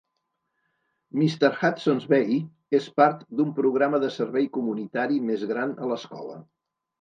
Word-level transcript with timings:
Mr. 1.23 1.51
Hudson's 1.59 2.07
Bay 2.13 2.39
és 2.79 2.87
part 3.01 3.21
d'un 3.41 3.51
programa 3.61 4.01
de 4.05 4.11
servei 4.17 4.49
comunitari 4.57 5.21
més 5.29 5.47
gran 5.53 5.77
a 5.85 5.93
l'escola. 5.93 6.41